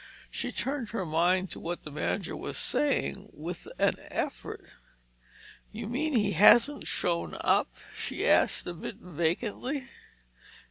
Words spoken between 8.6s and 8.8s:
a